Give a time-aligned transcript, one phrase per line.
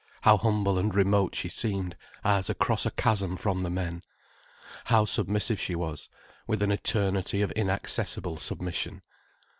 [0.21, 4.01] How humble and remote she seemed, as across a chasm from the men.
[4.85, 6.09] How submissive she was,
[6.47, 9.03] with an eternity of inaccessible submission.